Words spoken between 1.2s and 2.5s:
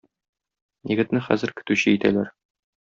хәзер көтүче итәләр.